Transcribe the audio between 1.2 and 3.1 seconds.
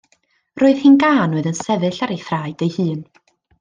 oedd yn sefyll ar ei thraed ei hun.